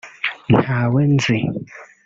ntawe 0.61 1.01
nzi 1.13 1.37